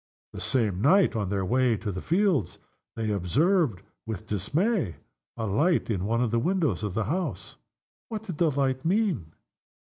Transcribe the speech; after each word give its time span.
The 0.33 0.41
same 0.41 0.81
night, 0.81 1.15
on 1.15 1.29
their 1.29 1.45
way 1.45 1.77
to 1.77 1.91
the 1.91 2.01
fields, 2.01 2.57
they 2.95 3.11
observed 3.11 3.83
with 4.07 4.25
dismay 4.25 4.95
a 5.37 5.45
light 5.45 5.91
in 5.91 6.05
one 6.05 6.23
of 6.23 6.31
the 6.31 6.39
windows 6.39 6.81
of 6.81 6.95
the 6.95 7.03
house. 7.05 7.57
What 8.09 8.23
did 8.23 8.39
the 8.39 8.49
light 8.49 8.83
mean? 8.83 9.33